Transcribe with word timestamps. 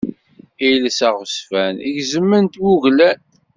Iles 0.69 0.99
aɣezfan 1.09 1.75
gezzmen-t 1.95 2.55
wuglan. 2.63 3.19